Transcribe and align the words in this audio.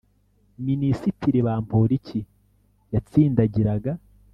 minisitiri 0.65 1.39
bamporiki 1.47 2.19
yatsindagiraga 2.93 3.91